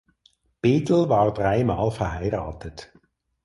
[0.61, 2.91] Biddle war drei Mal verheiratet.